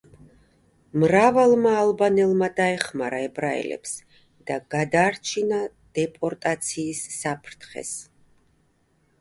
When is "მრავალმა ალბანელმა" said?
1.01-2.47